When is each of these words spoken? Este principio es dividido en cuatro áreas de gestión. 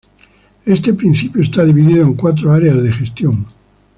Este 0.65 0.95
principio 0.95 1.43
es 1.43 1.51
dividido 1.51 2.01
en 2.03 2.15
cuatro 2.15 2.51
áreas 2.51 2.81
de 2.81 2.91
gestión. 2.91 3.45